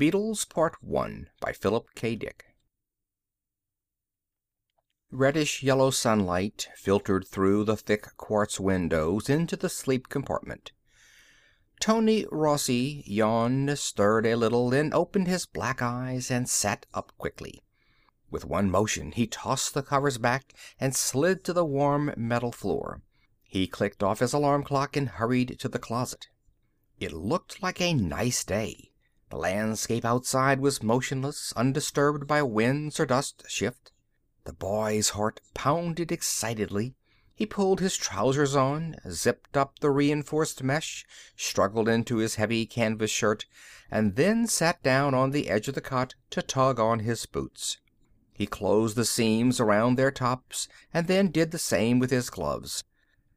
[0.00, 2.16] Beetles Part One by Philip K.
[2.16, 2.54] Dick
[5.10, 10.72] Reddish yellow sunlight filtered through the thick quartz windows into the sleep compartment.
[11.80, 17.60] Tony Rossi yawned, stirred a little, then opened his black eyes and sat up quickly.
[18.30, 23.02] With one motion he tossed the covers back and slid to the warm metal floor.
[23.42, 26.28] He clicked off his alarm clock and hurried to the closet.
[26.98, 28.89] It looked like a nice day.
[29.30, 33.92] The landscape outside was motionless, undisturbed by winds or dust shift.
[34.44, 36.96] The boy's heart pounded excitedly.
[37.32, 41.06] He pulled his trousers on, zipped up the reinforced mesh,
[41.36, 43.46] struggled into his heavy canvas shirt,
[43.90, 47.78] and then sat down on the edge of the cot to tug on his boots.
[48.34, 52.82] He closed the seams around their tops and then did the same with his gloves.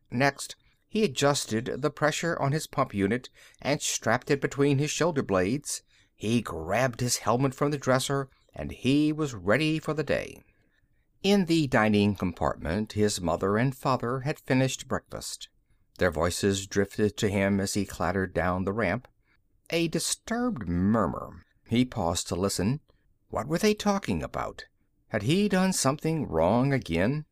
[0.10, 0.56] Next
[0.94, 3.28] he adjusted the pressure on his pump unit
[3.60, 5.82] and strapped it between his shoulder blades.
[6.14, 10.44] He grabbed his helmet from the dresser, and he was ready for the day.
[11.24, 15.50] In the dining compartment his mother and father had finished breakfast.
[15.98, 19.08] Their voices drifted to him as he clattered down the ramp.
[19.72, 21.44] A disturbed murmur.
[21.68, 22.82] He paused to listen.
[23.30, 24.66] What were they talking about?
[25.08, 27.26] Had he done something wrong again?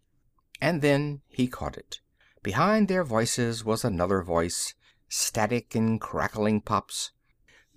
[0.59, 2.02] And then he caught it.
[2.44, 4.73] Behind their voices was another voice,
[5.08, 7.11] static and crackling pops.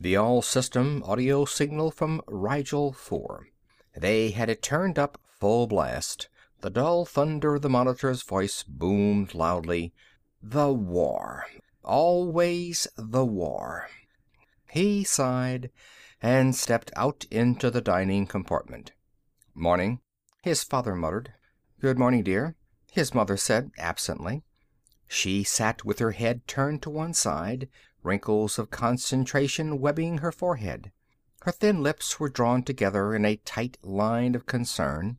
[0.01, 3.49] The all system audio signal from Rigel 4.
[3.95, 6.31] They had it turned up full blast.
[6.63, 9.93] The dull thunder of the monitor's voice boomed loudly.
[10.43, 11.45] The war.
[11.85, 13.91] Always the war.
[14.71, 15.71] He sighed
[16.23, 18.93] and stepped out into the dining compartment.
[19.55, 20.01] "Morning,"
[20.43, 21.35] his father muttered.
[21.81, 22.57] "Good morning, dear,"
[22.93, 24.43] his mother said absently.
[25.07, 27.69] She sat with her head turned to one side,
[28.03, 30.93] wrinkles of concentration webbing her forehead.
[31.43, 35.19] Her thin lips were drawn together in a tight line of concern.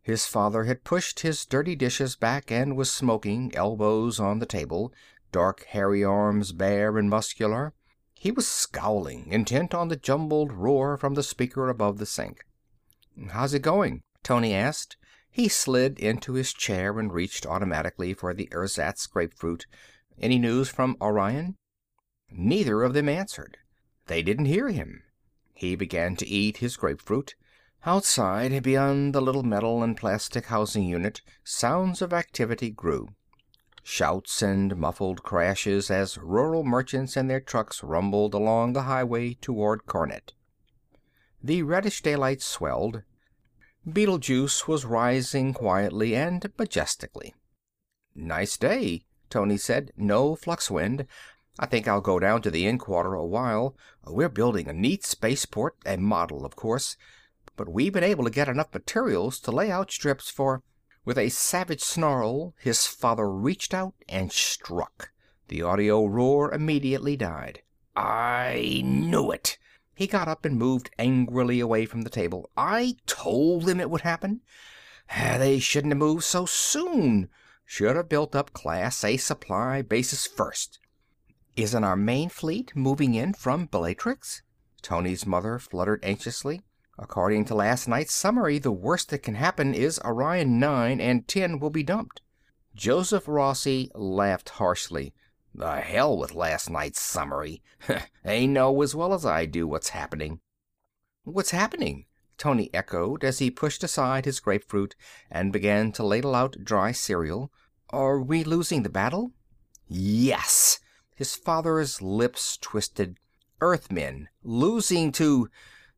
[0.00, 4.92] His father had pushed his dirty dishes back and was smoking, elbows on the table,
[5.32, 7.74] dark hairy arms bare and muscular.
[8.14, 12.46] He was scowling, intent on the jumbled roar from the speaker above the sink.
[13.30, 14.96] "How's it going?" Tony asked.
[15.38, 19.66] He slid into his chair and reached automatically for the ersatz grapefruit.
[20.20, 21.54] "Any news from Orion?"
[22.28, 23.56] Neither of them answered.
[24.08, 25.04] They didn't hear him.
[25.54, 27.36] He began to eat his grapefruit.
[27.86, 33.10] Outside, beyond the little metal and plastic housing unit, sounds of activity grew.
[33.84, 39.86] Shouts and muffled crashes as rural merchants and their trucks rumbled along the highway toward
[39.86, 40.32] Carnet.
[41.40, 43.04] The reddish daylight swelled.
[43.90, 47.34] Betelgeuse was rising quietly and majestically.
[48.14, 49.92] "Nice day," Tony said.
[49.96, 51.06] "No flux wind.
[51.58, 53.76] I think I'll go down to the Inquarter a while.
[54.04, 56.96] We're building a neat spaceport, a model, of course,
[57.56, 60.62] but we've been able to get enough materials to lay out strips for
[61.04, 65.12] With a savage snarl his father reached out and struck.
[65.48, 67.62] The audio roar immediately died.
[67.96, 69.58] "I knew it!"
[69.98, 72.50] He got up and moved angrily away from the table.
[72.56, 74.42] "I told them it would happen.
[75.10, 77.28] Ah, they shouldn't have moved so soon.
[77.64, 80.78] Should have built up Class A supply bases first."
[81.56, 84.42] "Isn't our main fleet moving in from Bellatrix?"
[84.82, 86.62] Tony's mother fluttered anxiously.
[86.96, 91.58] "According to last night's summary, the worst that can happen is Orion 9 and 10
[91.58, 92.20] will be dumped."
[92.72, 95.12] Joseph Rossi laughed harshly.
[95.54, 97.62] The hell with last night's summary.
[98.24, 100.40] they know as well as I do what's happening.
[101.24, 102.06] What's happening?
[102.36, 104.94] Tony echoed as he pushed aside his grapefruit
[105.30, 107.50] and began to ladle out dry cereal.
[107.90, 109.32] Are we losing the battle?
[109.88, 110.78] Yes.
[111.14, 113.18] His father's lips twisted.
[113.60, 115.48] Earthmen losing to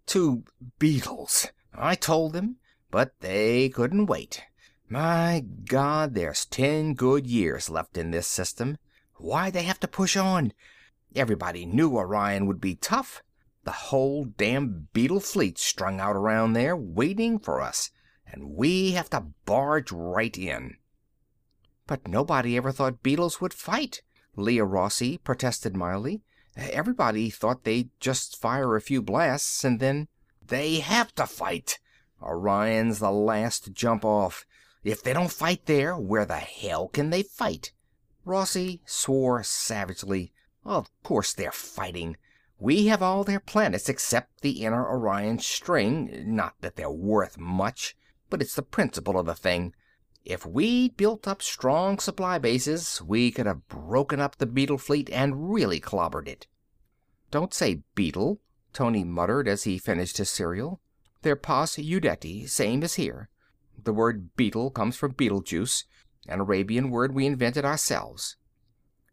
[0.07, 0.45] to
[0.79, 1.49] beetles.
[1.75, 2.57] I told them,
[2.91, 4.43] but they couldn't wait.
[4.89, 8.79] My God, there's ten good years left in this system.
[9.21, 10.53] Why'd they have to push on?
[11.15, 13.23] Everybody knew Orion would be tough.
[13.65, 17.91] The whole damn beetle fleet strung out around there, waiting for us,
[18.27, 20.79] and we have to barge right in.
[21.87, 24.01] But nobody ever thought beetles would fight,
[24.37, 26.23] Leah Rossi protested mildly.
[26.57, 30.09] Everybody thought they'd just fire a few blasts and then
[30.47, 31.79] They have to fight.
[32.23, 34.47] Orion's the last jump off.
[34.83, 37.73] If they don't fight there, where the hell can they fight?
[38.25, 40.33] Rossi swore savagely.
[40.65, 42.17] Of course they're fighting.
[42.59, 46.25] We have all their planets except the inner Orion string.
[46.27, 47.97] Not that they're worth much,
[48.29, 49.75] but it's the principle of the thing.
[50.25, 55.09] If we'd built up strong supply bases, we could have broken up the beetle fleet
[55.11, 56.47] and really clobbered it.
[57.31, 58.41] Don't say beetle,
[58.75, 60.83] Tony muttered as he finished his cereal.
[61.23, 63.31] "They're Pas Udeti, same as here.
[63.83, 65.85] The word beetle comes from Betelgeuse,
[66.27, 68.37] an Arabian word we invented ourselves."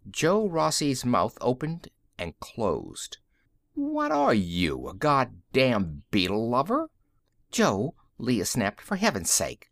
[0.10, 3.18] Joe Rossi's mouth opened and closed.
[3.74, 6.90] "What are you, a goddam beetle lover?"
[7.52, 9.70] "Joe," Leah snapped, "for heaven's sake!"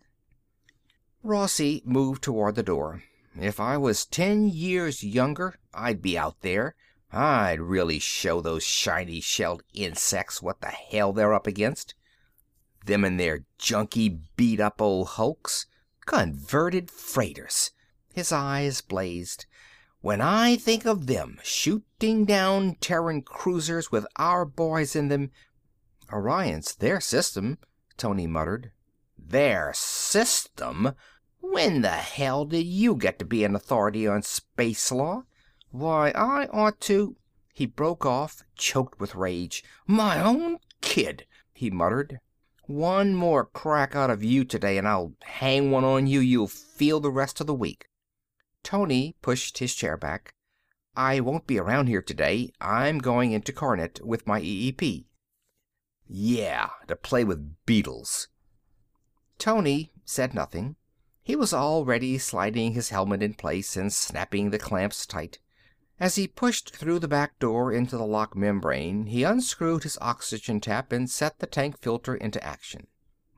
[1.23, 3.03] Rossi moved toward the door.
[3.35, 6.75] "If I was ten years younger, I'd be out there.
[7.11, 11.95] I'd really show those shiny shelled insects what the hell they're up against.
[12.85, 15.65] Them and their junky, beat up old hulks.
[16.05, 17.71] Converted freighters!"
[18.13, 19.47] His eyes blazed.
[20.01, 25.31] "When I think of them shooting down Terran cruisers with our boys in them"
[26.13, 27.57] "Orion's their system,"
[27.97, 28.71] Tony muttered.
[29.17, 30.93] "Their system!
[31.39, 35.23] When the hell did you get to be an authority on space law?
[35.71, 37.17] Why, I ought to"
[37.55, 39.63] He broke off, choked with rage.
[39.87, 42.19] "My own kid!" he muttered.
[42.67, 46.99] "One more crack out of you today and I'll hang one on you you'll feel
[46.99, 47.89] the rest of the week."
[48.63, 50.33] Tony pushed his chair back.
[50.95, 52.51] "I won't be around here today.
[52.59, 55.05] I'm going into Carnet with my EEP."
[56.07, 58.29] "Yeah, to play with beetles."
[59.37, 60.75] Tony said nothing.
[61.21, 65.39] He was already sliding his helmet in place and snapping the clamps tight.
[65.99, 70.59] As he pushed through the back door into the lock membrane, he unscrewed his oxygen
[70.59, 72.87] tap and set the tank filter into action.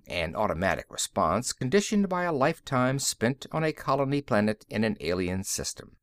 [0.07, 5.43] An automatic response conditioned by a lifetime spent on a colony planet in an alien
[5.43, 5.97] system.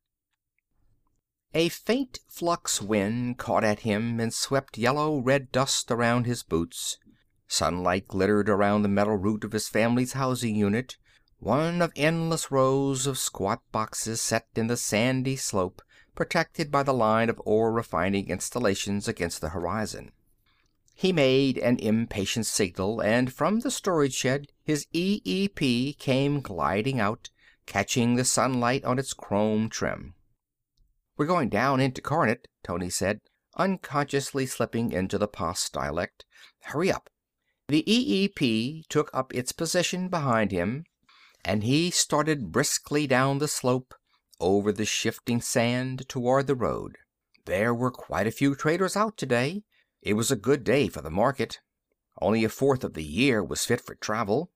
[1.55, 6.99] A faint flux wind caught at him and swept yellow red dust around his boots.
[7.49, 10.99] Sunlight glittered around the metal root of his family's housing unit,
[11.39, 15.83] one of endless rows of squat boxes set in the sandy slope,
[16.15, 20.13] protected by the line of ore refining installations against the horizon.
[20.95, 27.31] He made an impatient signal, and from the storage shed his EEP came gliding out,
[27.67, 30.15] catching the sunlight on its chrome trim.
[31.17, 33.21] "We're going down into Carnet," Tony said,
[33.57, 36.25] unconsciously slipping into the Pas dialect.
[36.61, 37.11] "Hurry up."
[37.69, 40.85] The EEP took up its position behind him,
[41.45, 43.95] and he started briskly down the slope,
[44.45, 46.99] over the shifting sand, toward the road.
[47.47, 49.63] There were quite a few traders out today.
[50.03, 51.61] It was a good day for the market.
[52.21, 54.51] Only a fourth of the year was fit for travel.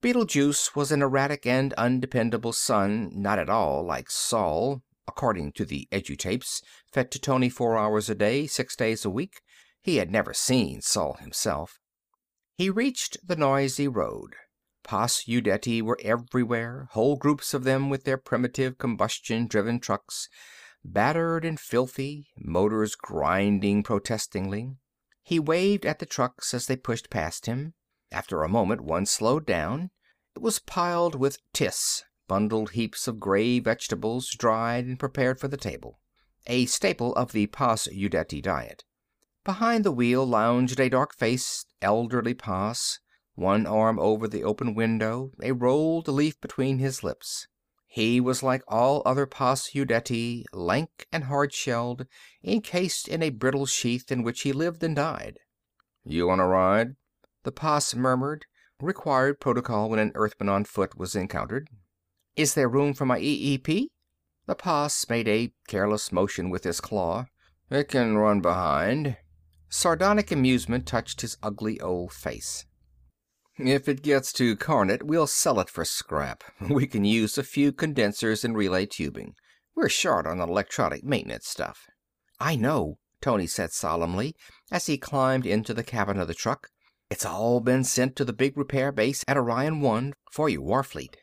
[0.00, 5.88] Betelgeuse was an erratic and undependable sun, not at all like Sol, according to the
[5.90, 9.40] edutapes fed to Tony four hours a day, six days a week.
[9.82, 11.78] He had never seen Sol himself.
[12.56, 14.36] He reached the noisy road.
[14.84, 20.28] Pas Udeti were everywhere, whole groups of them with their primitive combustion driven trucks,
[20.84, 24.76] battered and filthy, motors grinding protestingly.
[25.22, 27.72] He waved at the trucks as they pushed past him.
[28.12, 29.90] After a moment one slowed down.
[30.36, 35.56] It was piled with tis, bundled heaps of gray vegetables, dried and prepared for the
[35.56, 35.98] table.
[36.46, 38.84] A staple of the Pas Udeti diet.
[39.44, 42.98] Behind the wheel lounged a dark-faced, elderly Pas,
[43.34, 47.46] one arm over the open window, a rolled leaf between his lips.
[47.86, 52.06] He was like all other Pas Udeti, lank and hard-shelled,
[52.42, 55.38] encased in a brittle sheath in which he lived and died.
[56.04, 56.96] "You want a ride?"
[57.44, 58.46] the Pas murmured,
[58.80, 61.70] required protocol when an Earthman on foot was encountered.
[62.36, 63.90] "Is there room for my EEP?"
[64.46, 67.26] The Pas made a careless motion with his claw.
[67.70, 69.16] "It can run behind."
[69.68, 72.66] Sardonic amusement touched his ugly old face.
[73.56, 76.42] "If it gets to Carnet, we'll sell it for scrap.
[76.68, 79.36] We can use a few condensers and relay tubing.
[79.76, 81.86] We're short on electronic maintenance stuff."
[82.40, 84.34] "I know," Tony said solemnly
[84.72, 86.70] as he climbed into the cabin of the truck.
[87.08, 91.14] "It's all been sent to the big repair base at Orion One for your Warfleet."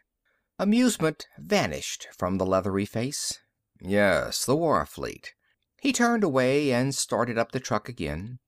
[0.57, 3.39] Amusement vanished from the leathery face.
[3.81, 5.33] "Yes, the Warfleet."
[5.81, 8.39] He turned away and started up the truck again.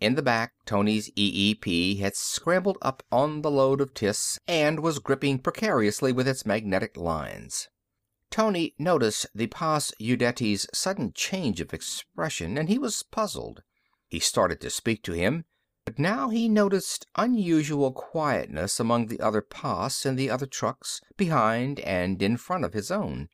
[0.00, 4.98] In the back, Tony's EEP had scrambled up on the load of tis and was
[4.98, 7.68] gripping precariously with its magnetic lines.
[8.30, 13.62] Tony noticed the Pas Udeti's sudden change of expression, and he was puzzled.
[14.08, 15.44] He started to speak to him,
[15.84, 21.78] but now he noticed unusual quietness among the other Pas in the other trucks, behind
[21.80, 23.28] and in front of his own.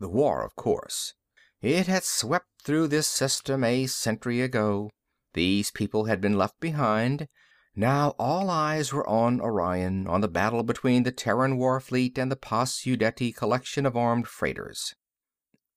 [0.00, 1.14] The war, of course.
[1.60, 4.90] It had swept through this system a century ago.
[5.38, 7.28] These people had been left behind.
[7.76, 12.28] Now all eyes were on Orion, on the battle between the Terran war fleet and
[12.28, 14.96] the Pas Udeti collection of armed freighters.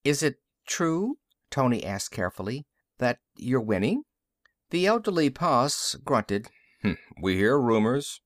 [0.04, 1.20] "Is it true,"
[1.52, 2.66] Tony asked carefully,
[2.98, 4.02] "that you're winning?"
[4.72, 6.50] The elderly Pas grunted.
[6.82, 8.20] Hmm, "We hear rumors."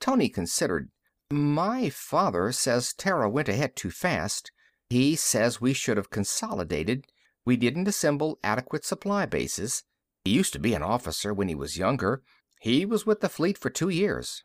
[0.00, 0.90] Tony considered.
[1.30, 4.52] "My father says Terra went ahead too fast.
[4.90, 7.06] He says we should have consolidated.
[7.46, 9.82] We didn't assemble adequate supply bases.
[10.24, 12.22] He used to be an officer when he was younger.
[12.58, 14.40] He was with the Fleet for two years."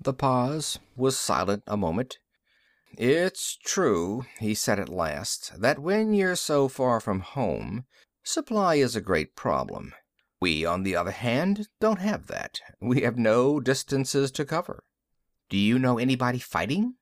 [0.00, 2.18] The Pas was silent a moment.
[2.96, 7.84] "It's true," he said at last, "that when you're so far from home,
[8.24, 9.92] supply is a great problem.
[10.40, 12.60] We, on the other hand, don't have that.
[12.80, 14.82] We have no distances to cover."
[15.50, 16.94] "Do you know anybody fighting?"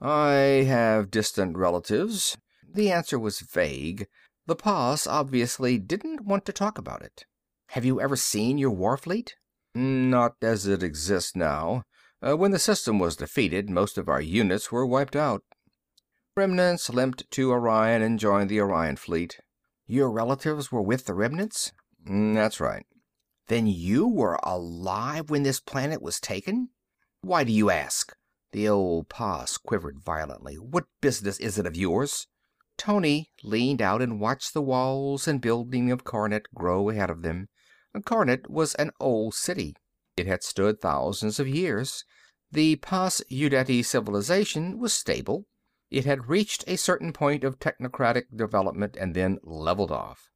[0.00, 4.08] "I have distant relatives." The answer was vague.
[4.46, 7.26] The Pas obviously didn't want to talk about it.
[7.74, 9.34] "Have you ever seen your war fleet?"
[9.74, 11.82] "Not as it exists now.
[12.22, 15.42] Uh, when the system was defeated, most of our units were wiped out.
[16.36, 19.40] Remnants limped to Orion and joined the Orion fleet."
[19.86, 21.72] "Your relatives were with the remnants?"
[22.06, 22.86] Mm, "That's right."
[23.48, 26.68] "Then you were alive when this planet was taken?"
[27.22, 28.14] "Why do you ask?"
[28.52, 30.60] The old Pas quivered violently.
[30.60, 32.28] "What business is it of yours?"
[32.76, 37.48] Tony leaned out and watched the walls and buildings of Carnet grow ahead of them.
[38.04, 39.76] Carnet was an old city.
[40.16, 42.04] It had stood thousands of years.
[42.50, 45.46] The Pas Udeti civilization was stable.
[45.90, 50.30] It had reached a certain point of technocratic development and then leveled off.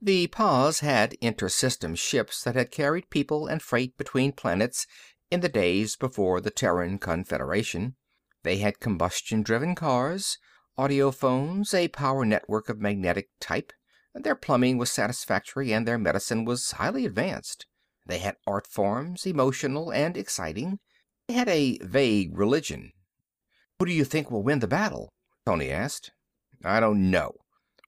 [0.00, 4.86] The Pas had inter-system ships that had carried people and freight between planets
[5.30, 7.96] in the days before the Terran Confederation.
[8.42, 10.38] They had combustion-driven cars,
[10.78, 13.72] audiophones, a power network of magnetic type.
[14.14, 17.66] Their plumbing was satisfactory and their medicine was highly advanced.
[18.06, 20.80] They had art forms, emotional and exciting.
[21.28, 22.92] They had a vague religion.
[23.78, 25.12] "Who do you think will win the battle?"
[25.46, 26.10] Tony asked.
[26.64, 27.36] "I don't know."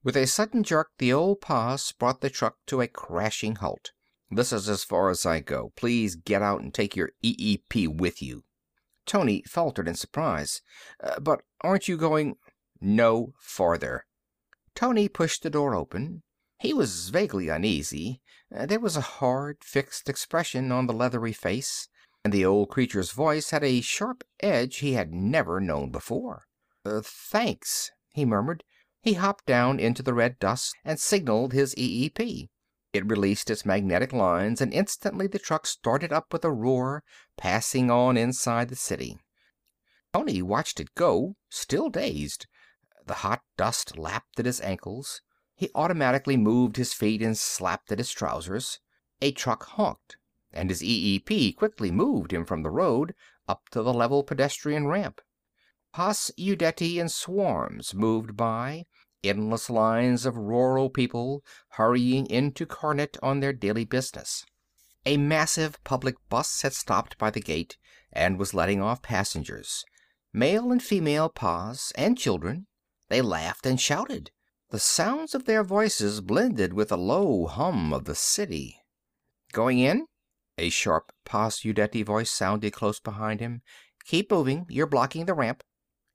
[0.05, 3.91] With a sudden jerk the old Pas brought the truck to a crashing halt.
[4.31, 5.73] "This is as far as I go.
[5.75, 8.45] Please get out and take your EEP with you."
[9.07, 10.63] Tony faltered in surprise.
[11.01, 12.37] Uh, "But aren't you going—"
[12.81, 14.07] "No farther."
[14.75, 16.23] Tony pushed the door open.
[16.59, 18.23] He was vaguely uneasy.
[18.55, 21.89] Uh, there was a hard, fixed expression on the leathery face,
[22.25, 26.47] and the old creature's voice had a sharp edge he had never known before.
[26.85, 28.65] Uh, "Thanks," he murmured.
[29.03, 32.49] He hopped down into the red dust and signaled his EEP.
[32.93, 37.03] It released its magnetic lines and instantly the truck started up with a roar,
[37.37, 39.19] passing on inside the city.
[40.13, 42.47] Tony watched it go, still dazed.
[43.07, 45.23] The hot dust lapped at his ankles.
[45.55, 48.79] He automatically moved his feet and slapped at his trousers.
[49.21, 50.17] A truck honked,
[50.53, 53.15] and his EEP quickly moved him from the road
[53.49, 55.21] up to the level pedestrian ramp.
[55.93, 58.87] Pas Udeti in swarms moved by,
[59.23, 64.45] endless lines of rural people hurrying into Carnet on their daily business.
[65.05, 67.77] A massive public bus had stopped by the gate
[68.13, 69.85] and was letting off passengers.
[70.33, 72.67] Male and female Pas, and children.
[73.13, 74.31] They laughed and shouted.
[74.71, 78.81] The sounds of their voices blended with the low hum of the city.
[79.53, 80.07] "Going in?"
[80.57, 83.61] A sharp Pas Udeti voice sounded close behind him.
[84.07, 84.65] "Keep moving.
[84.71, 85.63] You're blocking the ramp."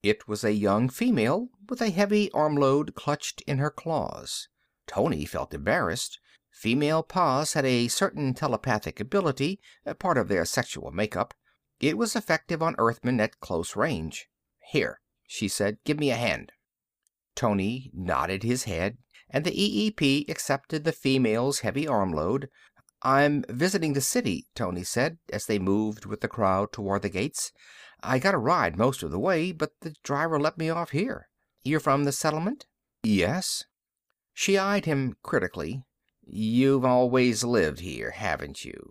[0.01, 4.49] It was a young female with a heavy armload clutched in her claws.
[4.87, 6.19] Tony felt embarrassed.
[6.49, 9.61] Female Pas had a certain telepathic ability,
[9.99, 11.35] part of their sexual makeup.
[11.79, 14.31] It was effective on Earthmen at close range.
[14.71, 15.77] "Here," she said.
[15.83, 16.53] "Give me a hand."
[17.37, 18.97] Tony nodded his head,
[19.29, 22.49] and the EEP accepted the female's heavy armload.
[23.03, 27.51] "I'm visiting the city," Tony said, as they moved with the crowd toward the gates.
[28.01, 31.29] "I got a ride most of the way, but the driver let me off here.
[31.63, 32.65] You're from the settlement?"
[33.03, 33.65] "Yes."
[34.33, 35.83] She eyed him critically.
[36.25, 38.89] "You've always lived here, haven't you?"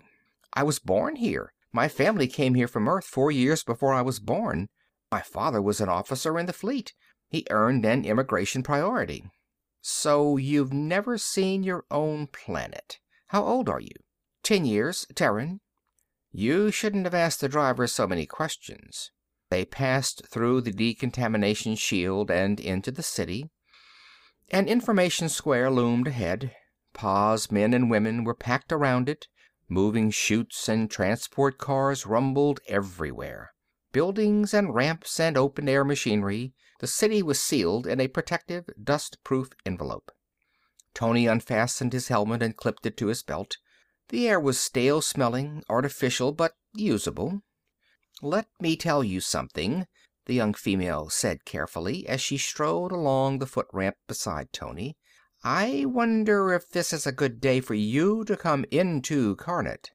[0.52, 1.52] "I was born here.
[1.72, 4.68] My family came here from Earth four years before I was born.
[5.10, 6.94] My father was an officer in the Fleet.
[7.28, 9.28] He earned an immigration priority."
[9.80, 13.00] "So you've never seen your own planet.
[13.26, 13.96] How old are you?"
[14.44, 15.06] "Ten years.
[15.14, 15.60] Terran."
[16.30, 19.10] You shouldn't have asked the driver so many questions.
[19.50, 23.50] They passed through the decontamination shield and into the city.
[24.50, 26.54] An information square loomed ahead.
[26.92, 29.26] Pas men and women were packed around it.
[29.68, 33.52] Moving chutes and transport cars rumbled everywhere.
[33.90, 40.10] Buildings and ramps and open-air machinery, the city was sealed in a protective, dust-proof envelope.
[40.94, 43.58] Tony unfastened his helmet and clipped it to his belt.
[44.08, 47.42] The air was stale-smelling, artificial, but usable.
[48.22, 49.86] "Let me tell you something,"
[50.26, 54.96] the young female said carefully, as she strode along the foot ramp beside Tony.
[55.44, 59.90] I wonder if this is a good day for you to come into Carnet.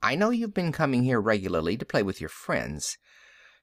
[0.00, 2.96] I know you've been coming here regularly to play with your friends,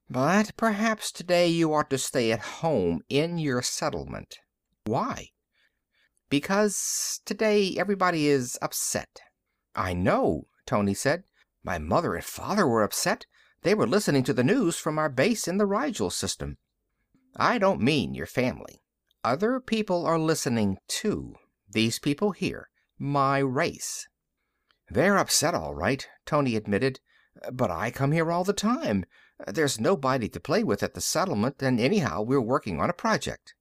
[0.10, 4.38] but perhaps today you ought to stay at home in your settlement.
[4.86, 5.30] Why?
[6.30, 9.22] Because today everybody is upset.
[9.76, 11.24] I know, Tony said.
[11.64, 13.26] My mother and father were upset.
[13.64, 16.58] They were listening to the news from our base in the Rigel system.
[17.36, 18.82] I don't mean your family.
[19.24, 21.36] Other people are listening too.
[21.68, 22.70] These people here.
[23.00, 24.08] My race.
[24.90, 27.00] They're upset, all right, Tony admitted.
[27.52, 29.06] But I come here all the time.
[29.48, 33.54] There's nobody to play with at the settlement, and anyhow, we're working on a project.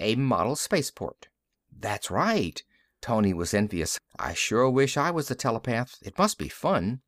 [0.00, 1.28] A model spaceport.
[1.70, 2.62] That's right.
[3.00, 4.00] Tony was envious.
[4.18, 5.98] I sure wish I was a telepath.
[6.02, 7.00] It must be fun.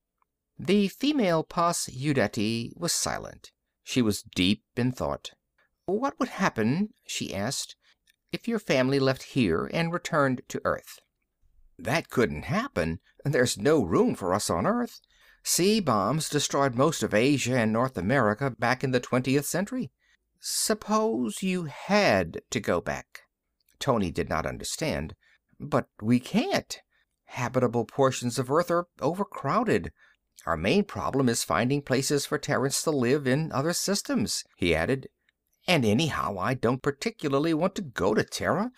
[0.58, 3.50] The female Pas Udeti was silent.
[3.82, 5.32] She was deep in thought.
[5.86, 7.76] What would happen, she asked,
[8.32, 11.00] if your family left here and returned to Earth?
[11.78, 13.00] That couldn't happen.
[13.24, 15.00] There's no room for us on Earth.
[15.48, 19.92] Sea bombs destroyed most of Asia and North America back in the 20th century.
[20.40, 23.20] Suppose you had to go back.
[23.78, 25.14] Tony did not understand.
[25.60, 26.80] But we can't.
[27.26, 29.92] Habitable portions of Earth are overcrowded.
[30.46, 35.06] Our main problem is finding places for Terrans to live in other systems, he added.
[35.68, 38.72] And anyhow, I don't particularly want to go to Terra.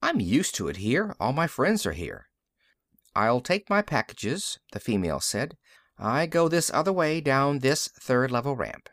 [0.00, 1.16] I'm used to it here.
[1.18, 2.28] All my friends are here.
[3.16, 5.56] I'll take my packages, the female said.
[6.04, 8.88] I go this other way down this third level ramp.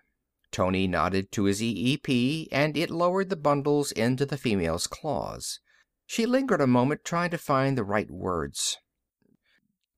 [0.51, 5.59] Tony nodded to his EEP, and it lowered the bundles into the female's claws.
[6.05, 8.77] She lingered a moment, trying to find the right words.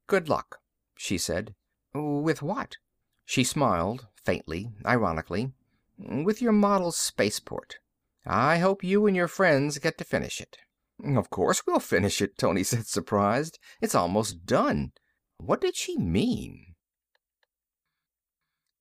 [0.08, 0.60] Good luck,
[0.98, 1.54] she said.
[1.94, 2.78] With what?
[3.26, 5.52] She smiled, faintly, ironically.
[5.98, 7.80] With your model spaceport.
[8.26, 10.60] I hope you and your friends get to finish it.
[11.04, 13.60] Of course we'll finish it, Tony said, surprised.
[13.82, 14.94] It's almost done.
[15.36, 16.71] What did she mean?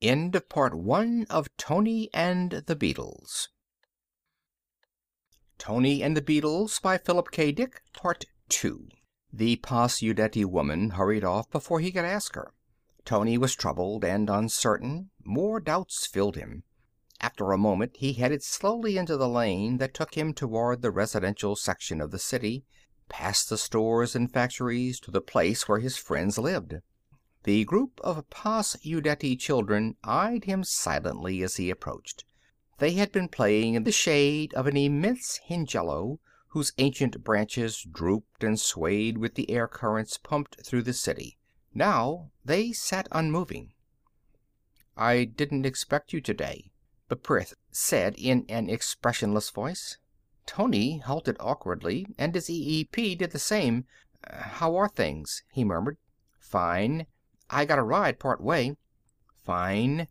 [0.03, 3.51] End of part one of Tony and the Beetles.
[5.59, 7.53] Tony and the Beetles by Philip K.
[7.53, 8.89] Dick, part two.
[9.31, 12.55] The Pas woman hurried off before he could ask her.
[13.05, 15.11] Tony was troubled and uncertain.
[15.23, 16.65] More doubts filled him.
[17.21, 21.57] After a moment he headed slowly into the lane that took him toward the residential
[21.57, 22.65] section of the city,
[23.11, 26.77] past the stores and factories to the place where his friends lived.
[27.45, 32.27] The group of Pas Udeti children eyed him silently as he approached.
[32.79, 38.45] They had been playing in the shade of an immense Hingello whose ancient branches drooped
[38.45, 41.39] and swayed with the air currents pumped through the city.
[41.73, 43.73] Now they sat unmoving.
[44.95, 46.73] "I didn't expect you today,"
[47.09, 49.97] B'prith said in an expressionless voice.
[50.45, 53.87] Tony halted awkwardly, and his EEP did the same.
[54.29, 55.97] "How are things?" he murmured.
[56.39, 57.07] "Fine.
[57.53, 58.77] I got a ride part way."
[59.45, 60.07] "Fine."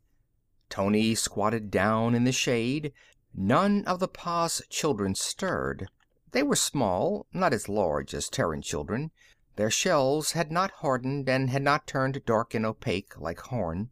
[0.69, 2.91] Tony squatted down in the shade.
[3.33, 5.87] None of the Pas children stirred.
[6.31, 9.11] They were small, not as large as Terran children.
[9.55, 13.91] Their shells had not hardened and had not turned dark and opaque like horn.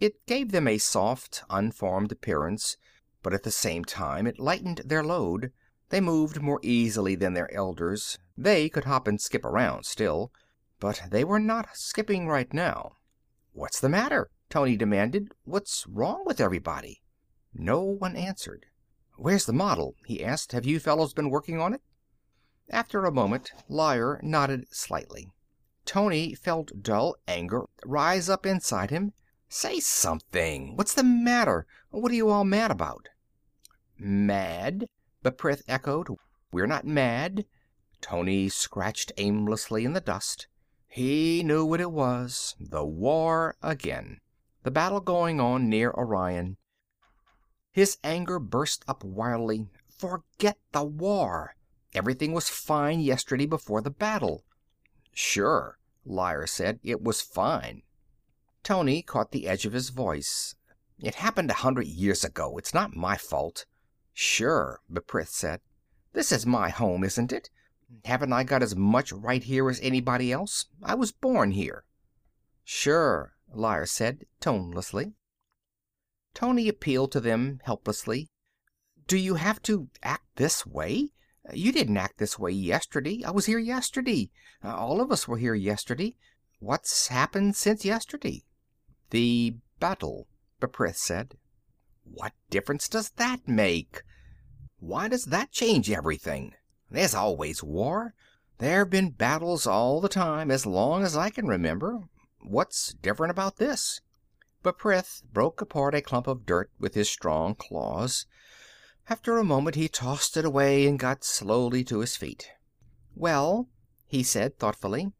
[0.00, 2.76] It gave them a soft, unformed appearance,
[3.22, 5.52] but at the same time it lightened their load.
[5.90, 8.18] They moved more easily than their elders.
[8.36, 10.32] They could hop and skip around still,
[10.80, 12.96] but they were not skipping right now.
[13.52, 15.34] "What's the matter?" Tony demanded.
[15.44, 17.02] "What's wrong with everybody?"
[17.52, 18.64] No one answered.
[19.16, 20.52] "Where's the model?" he asked.
[20.52, 21.82] "Have you fellows been working on it?"
[22.70, 25.30] After a moment Loyer nodded slightly.
[25.84, 29.12] Tony felt dull anger rise up inside him.
[29.50, 30.76] "Say something!
[30.76, 31.66] What's the matter?
[31.90, 33.08] What are you all mad about?"
[33.98, 34.88] "Mad?"
[35.22, 36.08] B'prith echoed.
[36.52, 37.44] "We're not mad."
[38.00, 40.46] Tony scratched aimlessly in the dust.
[40.92, 42.56] He knew what it was.
[42.58, 44.20] The war again.
[44.64, 46.56] The battle going on near Orion.
[47.70, 49.68] His anger burst up wildly.
[49.88, 51.54] Forget the war!
[51.94, 54.44] Everything was fine yesterday before the battle.
[55.12, 56.80] "Sure," Loyer said.
[56.82, 57.84] "It was fine."
[58.64, 60.56] Tony caught the edge of his voice.
[60.98, 62.58] "It happened a hundred years ago.
[62.58, 63.64] It's not my fault."
[64.12, 65.60] "Sure," B'prith said.
[66.14, 67.48] "This is my home, isn't it?
[68.04, 70.66] Haven't I got as much right here as anybody else?
[70.82, 71.84] I was born here."
[72.62, 75.14] "Sure," Loyer said, tonelessly.
[76.32, 78.30] Tony appealed to them helplessly.
[79.06, 81.10] "Do you have to act this way?
[81.52, 83.24] You didn't act this way yesterday.
[83.24, 84.30] I was here yesterday.
[84.62, 86.16] All of us were here yesterday.
[86.60, 88.44] What's happened since yesterday?"
[89.10, 90.28] "The battle,"
[90.60, 91.38] B'prith said.
[92.04, 94.02] "What difference does that make?
[94.78, 96.54] Why does that change everything?
[96.92, 98.14] There's always war.
[98.58, 102.08] There've been battles all the time, as long as I can remember.
[102.40, 104.00] What's different about this?"
[104.64, 108.26] B'prith broke apart a clump of dirt with his strong claws.
[109.08, 112.50] After a moment he tossed it away and got slowly to his feet.
[113.14, 113.68] "Well,"
[114.06, 115.12] he said thoughtfully,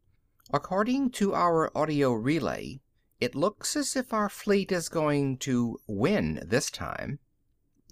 [0.51, 2.81] "according to our audio relay,
[3.21, 7.19] it looks as if our fleet is going to win this time."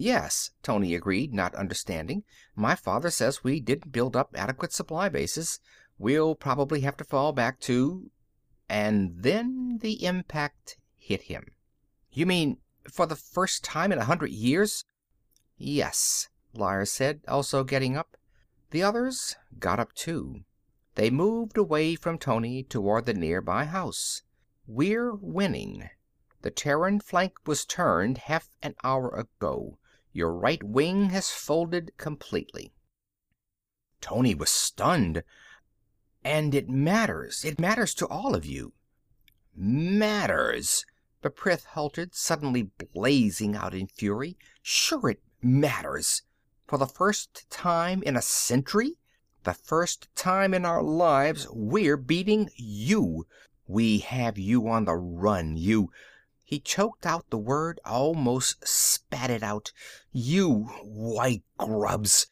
[0.01, 2.23] "Yes," Tony agreed, not understanding.
[2.55, 5.59] "My father says we didn't build up adequate supply bases.
[5.97, 8.09] We'll probably have to fall back to
[8.69, 11.53] And then the impact hit him.
[12.13, 12.59] "You mean
[12.89, 14.85] for the first time in a hundred years?"
[15.57, 18.15] "Yes," Liar said, also getting up.
[18.71, 20.45] The others got up too.
[20.95, 24.23] They moved away from Tony, toward the nearby house.
[24.65, 25.89] "We're winning.
[26.41, 29.77] The Terran flank was turned half an hour ago.
[30.11, 32.73] Your right wing has folded completely."
[34.01, 35.23] Tony was stunned.
[36.23, 37.45] "And it matters.
[37.45, 38.73] It matters to all of you."
[39.55, 40.85] "Matters!"
[41.21, 44.37] The Prith halted, suddenly blazing out in fury.
[44.61, 46.23] "Sure it matters.
[46.65, 48.97] For the first time in a century,
[49.43, 53.27] the first time in our lives, we're beating you.
[53.67, 55.91] We have you on the run, you
[56.49, 59.71] he choked out the word, almost spat it out.
[60.11, 62.25] "You white grubs!"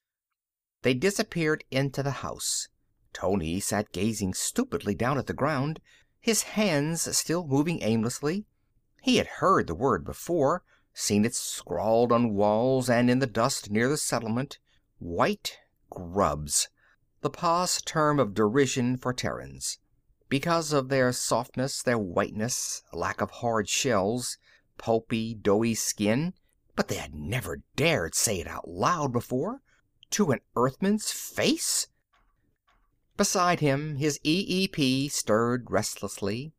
[0.81, 2.67] They disappeared into the house.
[3.13, 5.79] Tony sat gazing stupidly down at the ground,
[6.19, 8.47] his hands still moving aimlessly.
[9.03, 10.63] He had heard the word before,
[10.95, 14.57] seen it scrawled on walls and in the dust near the settlement.
[14.97, 15.59] White
[15.91, 16.69] grubs.
[17.21, 19.77] The Pas term of derision for Terrans
[20.29, 24.37] because of their softness, their whiteness, lack of hard shells,
[24.77, 26.33] pulpy, doughy skin,
[26.75, 29.61] but they had never dared say it out loud before.
[30.11, 31.87] To an Earthman's face.
[33.17, 36.53] Beside him, his EEP stirred restlessly.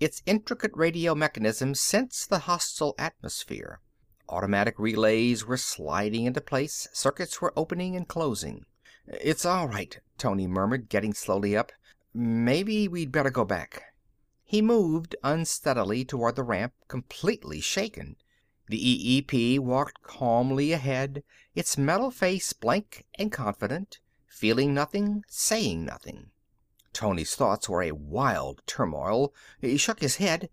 [0.00, 3.80] Its intricate radio mechanism sensed the hostile atmosphere.
[4.28, 8.64] Automatic relays were sliding into place, circuits were opening and closing.
[9.06, 11.72] "It's all right," Tony murmured, getting slowly up.
[12.14, 13.94] Maybe we'd better go back.
[14.42, 18.16] He moved unsteadily toward the ramp, completely shaken.
[18.68, 21.22] The EEP walked calmly ahead,
[21.54, 26.30] its metal face blank and confident, feeling nothing, saying nothing.
[26.92, 29.34] Tony's thoughts were a wild turmoil.
[29.60, 30.48] He shook his head,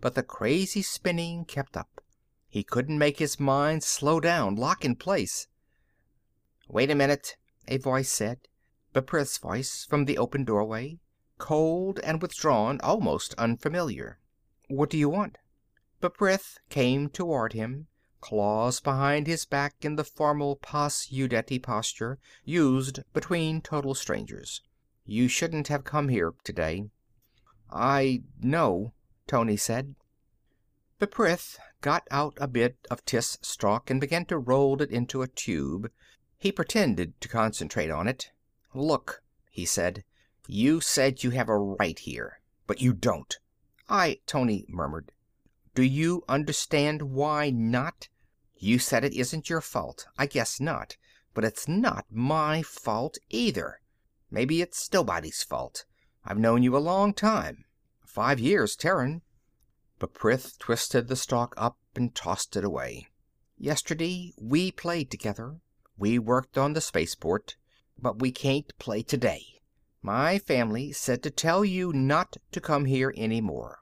[0.00, 2.00] but the crazy spinning kept up.
[2.48, 5.48] He couldn't make his mind slow down, lock in place.
[6.68, 7.36] "Wait a minute,"
[7.66, 8.48] a voice said.
[8.94, 10.98] B'prith's voice, from the open doorway.
[11.38, 14.18] Cold and withdrawn, almost unfamiliar.
[14.68, 15.38] "What do you want?"
[16.02, 17.86] B'prith came toward him,
[18.20, 24.60] claws behind his back in the formal Pas Udeti posture used between total strangers.
[25.06, 26.90] "You shouldn't have come here today."
[27.70, 28.92] "I know,"
[29.26, 29.94] Tony said.
[31.00, 35.28] B'prith got out a bit of tis stalk and began to roll it into a
[35.28, 35.90] tube.
[36.38, 38.32] He pretended to concentrate on it.
[38.74, 40.02] "Look," he said.
[40.46, 42.40] "You said you have a right here.
[42.66, 43.38] But you don't."
[43.86, 45.12] "I" Tony murmured.
[45.74, 48.08] "Do you understand why not?
[48.56, 50.06] You said it isn't your fault.
[50.16, 50.96] I guess not.
[51.34, 53.82] But it's not my fault, either.
[54.30, 55.84] Maybe it's nobody's fault.
[56.24, 57.66] I've known you a long time.
[58.06, 59.20] Five years Terran."
[60.00, 63.08] B'prith twisted the stalk up and tossed it away.
[63.58, 65.60] "Yesterday we played together.
[65.98, 67.56] We worked on the spaceport.
[68.02, 69.62] But we can't play today.
[70.02, 73.78] My family said to tell you not to come here any more."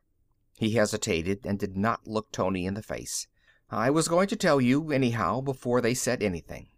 [0.59, 3.27] He hesitated and did not look Tony in the face.
[3.71, 6.69] "I was going to tell you, anyhow, before they said anything."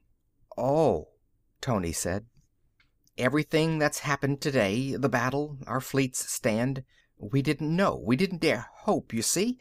[0.56, 1.08] "Oh,"
[1.60, 2.26] Tony said.
[3.18, 6.84] "Everything that's happened today the battle, our fleet's stand
[7.22, 9.58] we didn't know, we didn't dare hope, you see?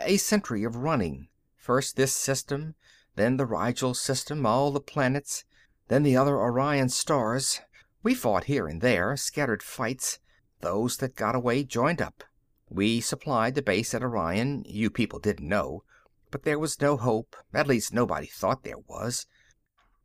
[0.00, 1.28] A century of running.
[1.56, 2.76] First this system,
[3.16, 5.44] then the Rigel system, all the planets.
[5.90, 7.62] Then the other Orion stars.
[8.04, 10.20] We fought here and there, scattered fights.
[10.60, 12.22] Those that got away joined up.
[12.68, 14.62] We supplied the base at Orion.
[14.68, 15.82] You people didn't know.
[16.30, 17.34] But there was no hope.
[17.52, 19.26] At least nobody thought there was."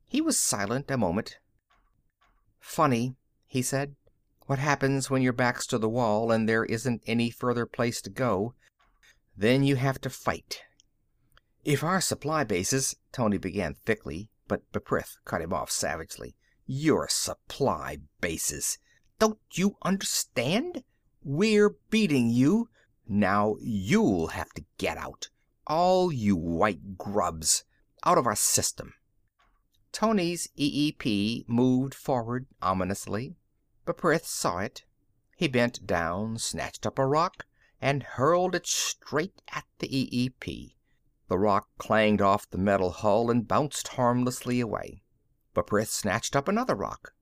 [0.08, 1.38] He was silent a moment.
[2.60, 3.96] "Funny," he said.
[4.48, 8.10] "What happens when your back's to the wall and there isn't any further place to
[8.10, 8.56] go?
[9.38, 10.64] Then you have to fight."
[11.64, 16.36] "If our supply bases" Tony began thickly but B'prith cut him off savagely.
[16.66, 18.78] "Your supply bases!
[19.18, 20.84] Don't you understand?
[21.24, 22.70] We're beating you.
[23.08, 25.30] Now you'll have to get out.
[25.66, 27.64] All you white grubs.
[28.04, 28.94] Out of our system."
[29.92, 33.38] Tony's EEP moved forward ominously.
[33.86, 34.84] but saw it.
[35.38, 37.46] He bent down, snatched up a rock,
[37.82, 40.75] and hurled it straight at the EEP.
[41.28, 45.02] The rock clanged off the metal hull and bounced harmlessly away.
[45.56, 47.14] But snatched up another rock.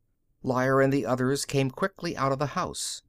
[0.41, 3.01] Liar and the others came quickly out of the house.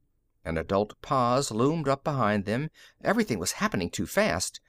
[0.45, 2.69] An adult Pas loomed up behind them.
[3.03, 4.61] Everything was happening too fast.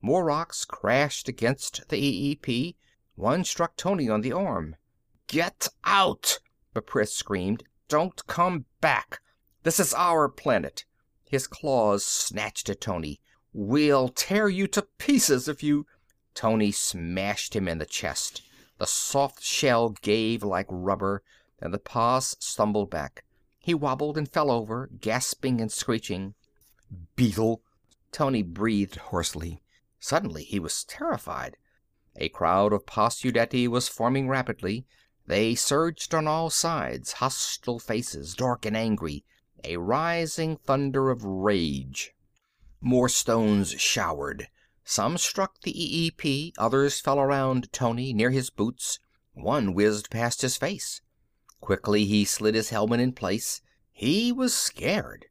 [0.00, 2.76] More rocks crashed against the EEP.
[3.14, 4.76] One struck Tony on the arm.
[5.26, 6.38] "Get out!"
[6.74, 7.62] Prith screamed.
[7.88, 9.20] "Don't come back!
[9.64, 10.86] This is our planet!"
[11.24, 13.20] His claws snatched at Tony.
[13.56, 15.86] "We'll tear you to pieces if you
[16.34, 18.42] Tony smashed him in the chest.
[18.78, 21.22] The soft shell gave like rubber,
[21.60, 23.24] and the Pas stumbled back.
[23.60, 26.34] He wobbled and fell over, gasping and screeching.
[27.14, 27.62] "Beetle!"
[28.10, 29.62] Tony breathed hoarsely.
[30.00, 31.56] Suddenly he was terrified.
[32.16, 34.84] A crowd of Pas was forming rapidly.
[35.28, 39.24] They surged on all sides, hostile faces, dark and angry,
[39.62, 42.13] a rising thunder of rage.
[42.86, 44.48] More stones showered.
[44.84, 48.98] Some struck the EEP, others fell around Tony, near his boots.
[49.32, 51.00] One whizzed past his face.
[51.62, 53.62] Quickly he slid his helmet in place.
[53.90, 55.24] He was scared.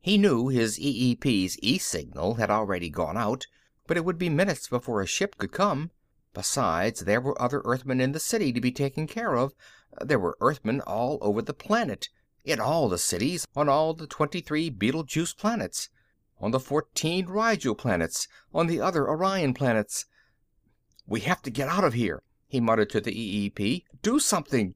[0.00, 3.46] He knew his EEP's E-signal had already gone out,
[3.86, 5.92] but it would be minutes before a ship could come.
[6.34, 9.54] Besides, there were other Earthmen in the city to be taken care of.
[10.00, 12.08] There were Earthmen all over the planet,
[12.44, 15.88] in all the cities, on all the twenty-three Betelgeuse planets
[16.38, 20.04] on the fourteen Rigel planets, on the other Orion planets.
[21.06, 23.84] "We have to get out of here," he muttered to the EEP.
[24.02, 24.74] "Do something!"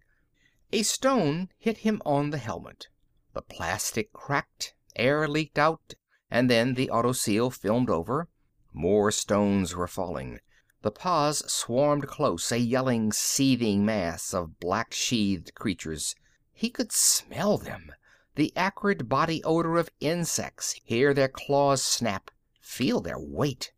[0.72, 2.88] A stone hit him on the helmet.
[3.34, 5.94] The plastic cracked, air leaked out,
[6.30, 8.28] and then the autoseal filmed over.
[8.72, 10.40] More stones were falling.
[10.82, 16.14] The Pas swarmed close, a yelling, seething mass of black sheathed creatures.
[16.52, 17.92] He could smell them
[18.36, 23.72] the acrid body odor of insects, hear their claws snap, feel their weight.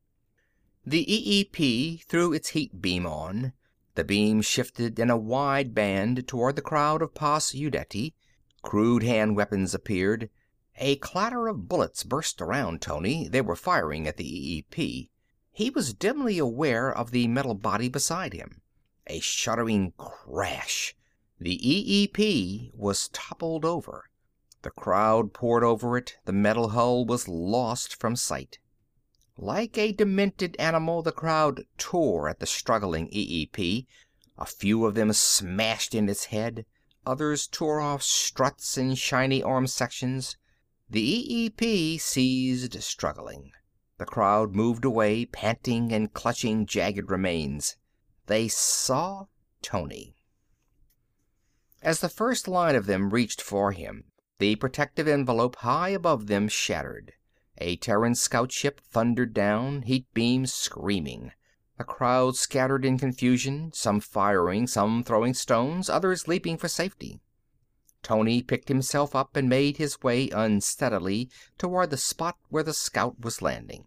[0.85, 3.53] The EEP threw its heat beam on.
[3.95, 8.15] The beam shifted in a wide band toward the crowd of Pas Udeti.
[8.63, 10.29] Crude hand weapons appeared.
[10.77, 13.29] A clatter of bullets burst around Tony.
[13.29, 15.11] They were firing at the EEP.
[15.53, 18.63] He was dimly aware of the metal body beside him.
[19.07, 20.97] A shuddering crash.
[21.39, 24.11] The EEP was toppled over.
[24.63, 28.59] The crowd poured over it, the metal hull was lost from sight.
[29.37, 33.87] Like a demented animal, the crowd tore at the struggling EEP.
[34.39, 36.65] A few of them smashed in its head.
[37.05, 40.37] Others tore off struts and shiny arm sections.
[40.89, 43.51] The EEP ceased struggling.
[43.99, 47.77] The crowd moved away, panting and clutching jagged remains.
[48.27, 49.27] They saw
[49.61, 50.15] Tony.
[51.83, 54.05] As the first line of them reached for him,
[54.39, 57.13] the protective envelope high above them shattered.
[57.59, 61.33] A Terran scout ship thundered down, heat beams screaming.
[61.79, 67.21] The crowd scattered in confusion, some firing, some throwing stones, others leaping for safety.
[68.03, 73.21] Tony picked himself up and made his way unsteadily toward the spot where the scout
[73.21, 73.87] was landing.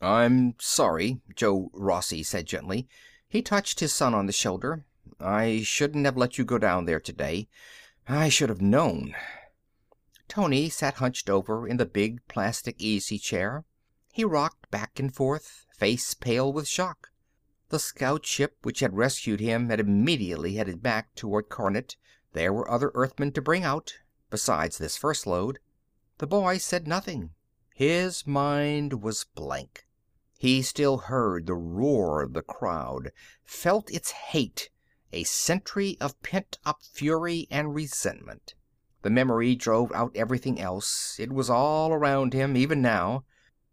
[0.00, 2.86] "I'm sorry," Joe Rossi said gently.
[3.28, 4.84] He touched his son on the shoulder.
[5.18, 7.48] "I shouldn't have let you go down there today.
[8.08, 9.16] I should have known.
[10.28, 13.64] Tony sat hunched over in the big plastic easy chair.
[14.12, 17.08] He rocked back and forth, face pale with shock.
[17.70, 21.96] The scout ship which had rescued him had immediately headed back toward Carnet.
[22.32, 23.94] There were other Earthmen to bring out,
[24.30, 25.58] besides this first load.
[26.18, 27.30] The boy said nothing.
[27.74, 29.88] His mind was blank.
[30.38, 33.10] He still heard the roar of the crowd,
[33.44, 34.70] felt its hate
[35.12, 38.54] a century of pent up fury and resentment.
[39.02, 41.18] The memory drove out everything else.
[41.20, 43.24] It was all around him, even now.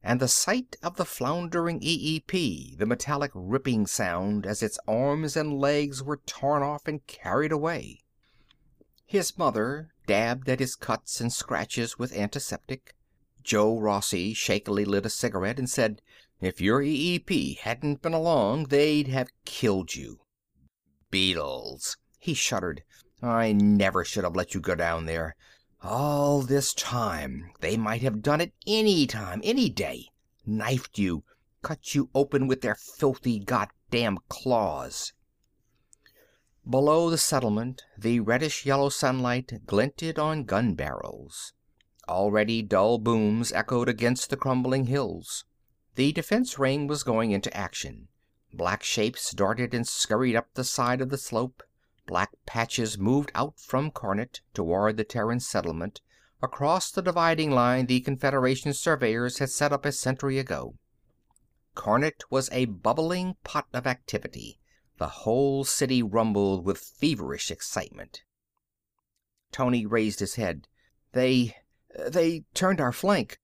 [0.03, 5.59] And the sight of the floundering EEP, the metallic ripping sound as its arms and
[5.59, 8.01] legs were torn off and carried away.
[9.05, 12.95] His mother dabbed at his cuts and scratches with antiseptic.
[13.43, 16.01] Joe Rossi shakily lit a cigarette and said,
[16.41, 20.19] "If your EEP hadn't been along, they'd have killed you."
[21.13, 21.95] Beetles.
[22.17, 22.81] He shuddered.
[23.21, 25.35] I never should have let you go down there.
[25.83, 27.51] All this time.
[27.59, 30.07] They might have done it any time, any day.
[30.43, 31.23] Knifed you,
[31.61, 35.13] cut you open with their filthy goddamn claws.
[36.67, 41.53] Below the settlement, the reddish yellow sunlight glinted on gun barrels.
[42.09, 45.45] Already dull booms echoed against the crumbling hills.
[45.93, 48.07] The defense ring was going into action.
[48.55, 51.63] Black shapes darted and scurried up the side of the slope.
[52.05, 56.01] Black patches moved out from Carnet, toward the Terran settlement,
[56.41, 60.75] across the dividing line the Confederation surveyors had set up a century ago.
[61.73, 64.59] Carnet was a bubbling pot of activity.
[64.97, 68.23] The whole city rumbled with feverish excitement.
[69.51, 70.67] Tony raised his head.
[71.13, 71.57] "They
[71.97, 73.39] they turned our flank."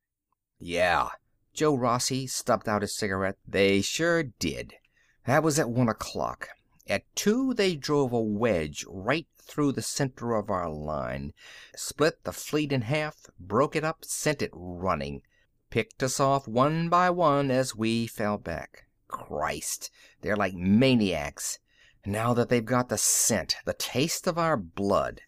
[0.60, 1.10] "Yeah."
[1.54, 3.40] Joe Rossi stubbed out his cigarette.
[3.48, 4.76] "They sure did.
[5.26, 6.50] That was at one o'clock.
[6.88, 11.34] At two they drove a wedge right through the center of our line,
[11.76, 15.22] split the fleet in half, broke it up, sent it running.
[15.70, 18.88] Picked us off one by one as we fell back.
[19.08, 21.60] Christ, they're like maniacs.
[22.06, 25.22] Now that they've got the scent, the taste of our blood."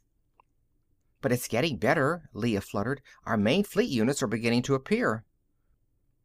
[1.22, 3.02] "But it's getting better," Leah fluttered.
[3.26, 5.26] "Our main fleet units are beginning to appear."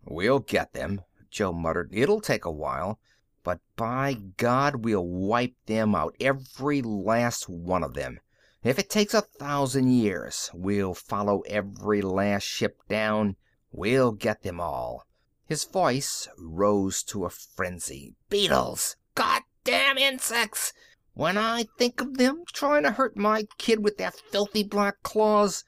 [0.05, 1.90] "We'll get them," Joe muttered.
[1.92, 3.00] "It'll take a while.
[3.46, 8.18] But by God, we'll wipe them out, every last one of them.
[8.64, 13.37] If it takes a thousand years, we'll follow every last ship down.
[13.70, 15.06] We'll get them all."
[15.44, 18.16] His voice rose to a frenzy.
[18.28, 18.96] "Beetles!
[19.14, 20.72] Goddamn insects!
[21.14, 25.62] When I think of them trying to hurt my kid with their filthy black claws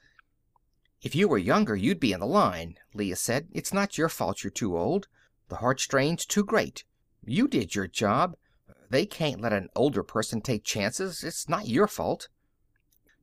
[1.01, 3.47] "If you were younger, you'd be in the line," Leah said.
[3.53, 5.07] "It's not your fault you're too old.
[5.47, 6.83] The heart strain's too great.
[7.23, 8.35] You did your job.
[8.89, 11.23] They can't let an older person take chances.
[11.23, 12.29] It's not your fault."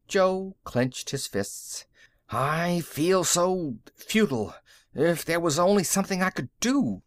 [0.06, 1.86] Joe clenched his fists.
[2.28, 4.54] "I feel so futile.
[4.94, 7.02] If there was only something I could do."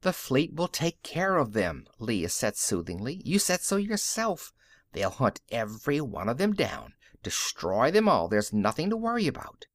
[0.00, 3.22] "The fleet will take care of them," Leah said soothingly.
[3.24, 4.52] "You said so yourself.
[4.92, 6.94] They'll hunt every one of them down.
[7.22, 8.28] Destroy them all.
[8.28, 9.66] There's nothing to worry about."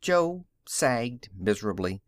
[0.00, 2.02] Joe sagged miserably.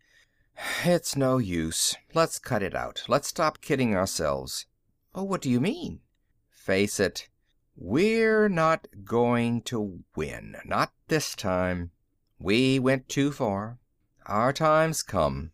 [0.84, 1.94] "It's no use.
[2.14, 3.04] Let's cut it out.
[3.06, 4.66] Let's stop kidding ourselves."
[5.14, 6.00] Oh, "What do you mean?"
[6.50, 7.28] "Face it.
[7.76, 10.56] We're not going to win.
[10.64, 11.92] Not this time.
[12.40, 13.78] We went too far.
[14.26, 15.52] Our time's come."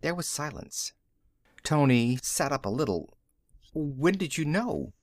[0.00, 0.94] There was silence.
[1.62, 3.18] Tony sat up a little.
[3.74, 4.94] "When did you know?"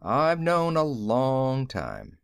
[0.00, 2.18] "I've known a long time."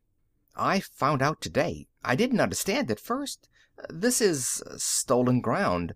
[0.54, 1.88] "I found out today.
[2.02, 3.50] I didn't understand at first.
[3.90, 5.94] This is stolen ground.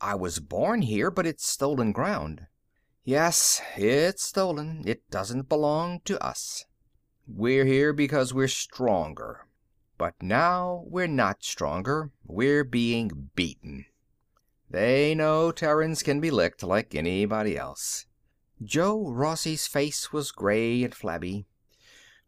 [0.00, 2.46] I was born here, but it's stolen ground."
[3.02, 4.84] "Yes, it's stolen.
[4.86, 6.66] It doesn't belong to us.
[7.26, 9.46] We're here because we're stronger.
[9.98, 12.10] But now we're not stronger.
[12.24, 13.86] We're being beaten.
[14.70, 18.06] They know Terrans can be licked, like anybody else."
[18.62, 21.46] Joe Rossi's face was gray and flabby.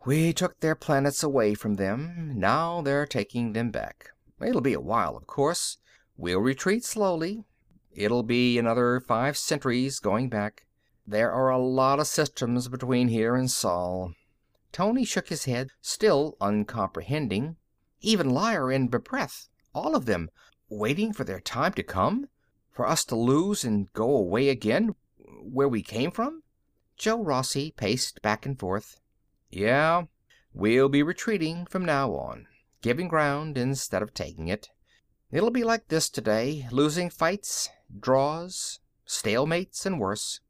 [0.04, 2.32] "We took their planets away from them.
[2.38, 4.10] Now they're taking them back.
[4.40, 5.78] It'll be a while, of course.
[6.16, 7.44] We'll retreat slowly.
[7.90, 10.66] It'll be another five centuries going back.
[11.06, 14.12] There are a lot of systems between here and Sol."
[14.70, 17.56] Tony shook his head, still uncomprehending.
[18.00, 19.48] "Even Lyre and B'prith.
[19.74, 20.30] All of them.
[20.68, 22.28] Waiting for their time to come?
[22.70, 24.94] For us to lose and go away again,
[25.42, 26.42] where we came from?"
[26.96, 29.00] Joe Rossi paced back and forth.
[29.50, 30.04] "Yeah.
[30.52, 32.46] We'll be retreating from now on.
[32.80, 34.70] Giving ground instead of taking it.
[35.30, 40.40] It'll be like this today, losing fights, draws, stalemates, and worse."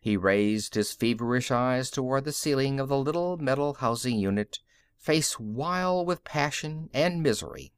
[0.00, 4.60] He raised his feverish eyes toward the ceiling of the little metal housing unit,
[4.98, 7.72] face wild with passion and misery.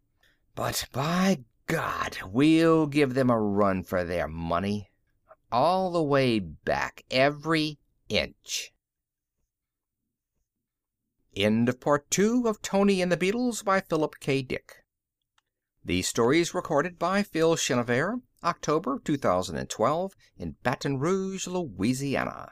[0.54, 4.90] "But by God, we'll give them a run for their money.
[5.50, 8.73] All the way back, every inch."
[11.36, 14.42] End of Part Two of Tony and the Beetles by Philip K.
[14.42, 14.84] Dick.
[15.84, 22.50] These stories recorded by Phil Chenevert, October 2012, in Baton Rouge, Louisiana.